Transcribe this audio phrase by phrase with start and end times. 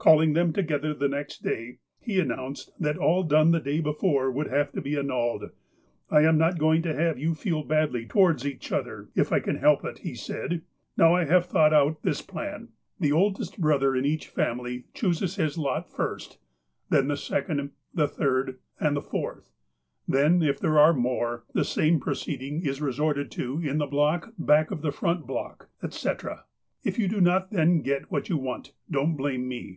[0.00, 4.46] Calling them together the next day, he announced that all done the day before would
[4.48, 5.50] have to be annulled.
[6.10, 9.56] ''I am not going to have you feel badly towards each other, if I can
[9.56, 10.62] help it," he said.
[10.96, 12.22] "Now I have thought out I THE PIONEERS 301 this
[12.62, 16.38] plan: The oldest brother in each family chooses his lot first,
[16.88, 19.52] then the second, the third, and the fourth.
[20.08, 24.70] Then, if there are more, the same proceeding is resorted to in the block back
[24.70, 26.44] of the front block, etc.
[26.84, 29.66] If you do not then get what you want, don' t blame me.